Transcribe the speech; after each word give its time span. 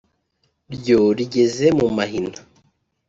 ryo 0.75 0.99
rigeze 1.17 1.65
mu 1.79 1.87
mahina 1.97 2.39